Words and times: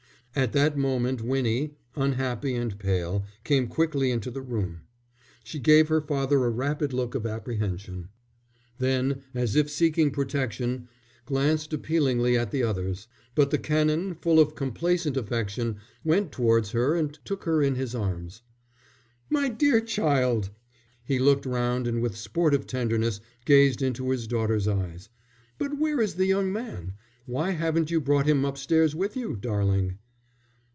At 0.33 0.53
that 0.53 0.77
moment 0.77 1.21
Winnie, 1.21 1.75
unhappy 1.93 2.55
and 2.55 2.79
pale, 2.79 3.25
came 3.43 3.67
quickly 3.67 4.11
into 4.11 4.31
the 4.31 4.41
room. 4.41 4.79
She 5.43 5.59
gave 5.59 5.89
her 5.89 5.99
father 5.99 6.45
a 6.45 6.49
rapid 6.49 6.93
look 6.93 7.15
of 7.15 7.25
apprehension, 7.25 8.07
then, 8.79 9.23
as 9.35 9.57
if 9.57 9.69
seeking 9.69 10.09
protection, 10.09 10.87
glanced 11.25 11.73
appealingly 11.73 12.37
at 12.37 12.51
the 12.51 12.63
others. 12.63 13.09
But 13.35 13.51
the 13.51 13.57
Canon, 13.57 14.13
full 14.13 14.39
of 14.39 14.55
complacent 14.55 15.17
affection, 15.17 15.75
went 16.05 16.31
towards 16.31 16.71
her 16.71 16.95
and 16.95 17.11
took 17.25 17.43
her 17.43 17.61
in 17.61 17.75
his 17.75 17.93
arms. 17.93 18.41
"My 19.29 19.49
dear 19.49 19.81
child!" 19.81 20.49
He 21.03 21.19
looked 21.19 21.45
round, 21.45 21.87
and 21.87 22.01
with 22.01 22.15
sportive 22.15 22.65
tenderness 22.65 23.19
gazed 23.43 23.81
into 23.81 24.11
his 24.11 24.27
daughter's 24.27 24.65
eyes. 24.65 25.09
"But 25.57 25.77
where 25.77 25.99
is 25.99 26.13
the 26.15 26.25
young 26.25 26.53
man? 26.53 26.93
Why 27.25 27.51
haven't 27.51 27.91
you 27.91 27.99
brought 27.99 28.27
him 28.27 28.45
upstairs 28.45 28.95
with 28.95 29.17
you, 29.17 29.35
darling?" 29.35 29.97